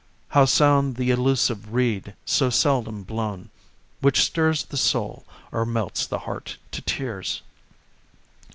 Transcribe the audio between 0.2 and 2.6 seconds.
How sound the elusive reed so